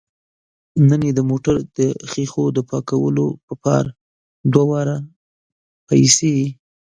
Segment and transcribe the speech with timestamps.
[0.89, 1.79] نن یې د موټر د
[2.11, 3.85] ښیښو د پاکولو په پار
[4.53, 4.97] دوه واره
[5.87, 6.35] پیسې